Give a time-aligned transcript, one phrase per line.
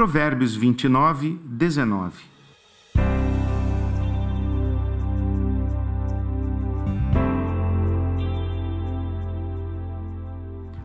[0.00, 2.24] Provérbios 29, 19.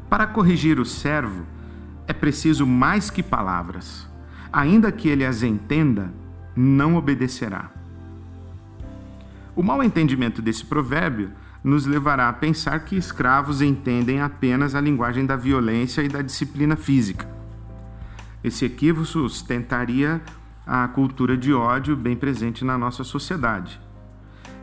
[0.10, 1.46] Para corrigir o servo,
[2.06, 4.06] é preciso mais que palavras.
[4.52, 6.12] Ainda que ele as entenda,
[6.54, 7.72] não obedecerá.
[9.56, 11.32] O mau entendimento desse provérbio
[11.64, 16.76] nos levará a pensar que escravos entendem apenas a linguagem da violência e da disciplina
[16.76, 17.35] física.
[18.46, 20.22] Esse equívoco sustentaria
[20.68, 23.82] a cultura de ódio bem presente na nossa sociedade.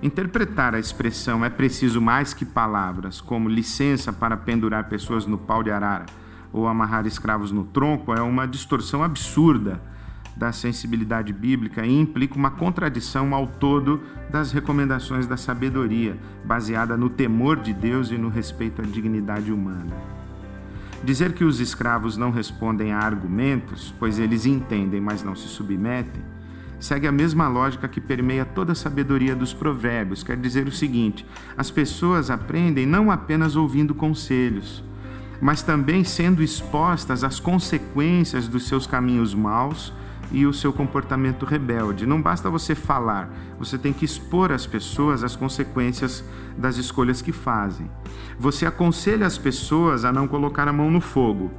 [0.01, 5.65] Interpretar a expressão é preciso mais que palavras, como licença para pendurar pessoas no pau
[5.65, 6.07] de arara
[6.53, 9.83] ou amarrar escravos no tronco, é uma distorção absurda
[10.37, 17.11] da sensibilidade bíblica e implica uma contradição ao todo das recomendações da sabedoria, baseada no
[17.11, 20.22] temor de Deus e no respeito à dignidade humana.
[21.05, 26.23] Dizer que os escravos não respondem a argumentos, pois eles entendem, mas não se submetem,
[26.78, 30.22] segue a mesma lógica que permeia toda a sabedoria dos provérbios.
[30.22, 34.84] Quer dizer o seguinte: as pessoas aprendem não apenas ouvindo conselhos,
[35.41, 39.92] mas também sendo expostas às consequências dos seus caminhos maus
[40.33, 42.06] e o seu comportamento rebelde.
[42.06, 46.25] Não basta você falar, você tem que expor às pessoas as consequências
[46.56, 47.88] das escolhas que fazem.
[48.38, 51.50] Você aconselha as pessoas a não colocar a mão no fogo.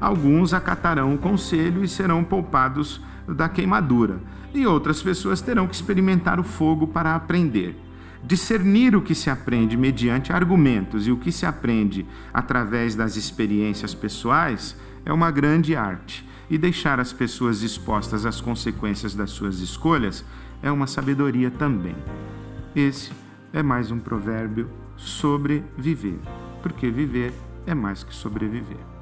[0.00, 4.18] Alguns acatarão o conselho e serão poupados da queimadura,
[4.52, 7.78] e outras pessoas terão que experimentar o fogo para aprender.
[8.22, 13.94] Discernir o que se aprende mediante argumentos e o que se aprende através das experiências
[13.94, 20.24] pessoais é uma grande arte e deixar as pessoas expostas às consequências das suas escolhas
[20.62, 21.96] é uma sabedoria também.
[22.74, 23.12] Esse
[23.52, 26.18] é mais um provérbio sobre viver,
[26.62, 27.32] porque viver
[27.66, 28.94] é mais que sobreviver.